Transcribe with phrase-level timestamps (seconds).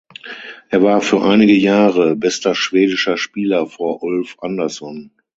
[0.69, 5.11] Er war für einige Jahre bester schwedischer Spieler vor Ulf Andersson.